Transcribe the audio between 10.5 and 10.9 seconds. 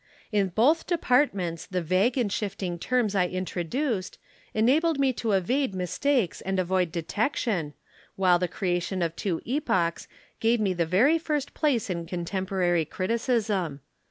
me the